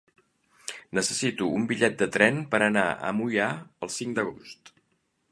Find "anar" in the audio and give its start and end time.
2.67-2.85